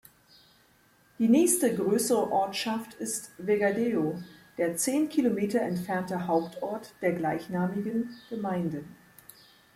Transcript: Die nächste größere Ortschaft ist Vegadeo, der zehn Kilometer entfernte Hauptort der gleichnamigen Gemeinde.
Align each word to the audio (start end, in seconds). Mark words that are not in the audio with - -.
Die 1.19 1.27
nächste 1.27 1.75
größere 1.75 2.31
Ortschaft 2.31 2.95
ist 2.95 3.29
Vegadeo, 3.37 4.17
der 4.57 4.75
zehn 4.75 5.07
Kilometer 5.09 5.59
entfernte 5.61 6.25
Hauptort 6.25 6.95
der 7.03 7.11
gleichnamigen 7.13 8.09
Gemeinde. 8.27 8.83